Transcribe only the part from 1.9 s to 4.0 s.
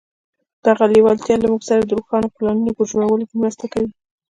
روښانه پلانونو په جوړولو کې مرسته کوي.